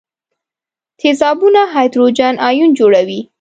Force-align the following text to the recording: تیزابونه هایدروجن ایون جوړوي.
تیزابونه 0.99 1.59
هایدروجن 1.73 2.35
ایون 2.47 2.69
جوړوي. 2.79 3.21